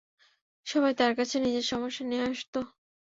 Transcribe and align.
সবাই 0.67 0.93
তার 0.99 1.13
কাছে 1.15 1.35
নিজের 1.39 1.65
সমস্যা 1.71 2.03
নিয়ে 2.05 2.25
আসতো। 2.31 2.59